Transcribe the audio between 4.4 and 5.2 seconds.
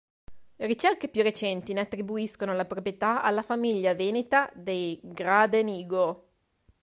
dei